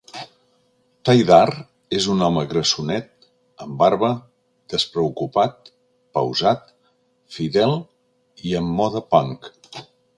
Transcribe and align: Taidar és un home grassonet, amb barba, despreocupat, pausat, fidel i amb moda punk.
Taidar 1.09 1.43
és 1.97 2.07
un 2.13 2.23
home 2.27 2.45
grassonet, 2.53 3.27
amb 3.65 3.77
barba, 3.83 4.11
despreocupat, 4.75 5.71
pausat, 6.19 6.75
fidel 7.37 7.79
i 8.51 8.61
amb 8.63 8.79
moda 8.83 9.09
punk. 9.15 9.53